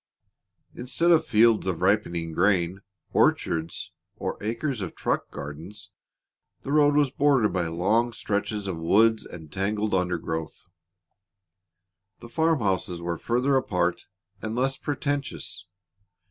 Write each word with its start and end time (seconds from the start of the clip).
Instead 0.73 1.11
of 1.11 1.27
fields 1.27 1.67
of 1.67 1.83
ripening 1.83 2.31
grain, 2.31 2.81
orchards, 3.13 3.91
or 4.15 4.35
acres 4.41 4.81
of 4.81 4.95
truck 4.95 5.29
gardens, 5.29 5.91
the 6.63 6.71
road 6.71 6.95
was 6.95 7.11
bordered 7.11 7.53
by 7.53 7.67
long 7.67 8.11
stretches 8.11 8.65
of 8.65 8.77
woods 8.79 9.27
and 9.27 9.51
tangled 9.53 9.93
undergrowth. 9.93 10.65
The 12.19 12.29
farm 12.29 12.61
houses 12.61 12.99
were 12.99 13.19
farther 13.19 13.55
apart 13.55 14.07
and 14.41 14.55
less 14.55 14.75
pretentious. 14.75 15.65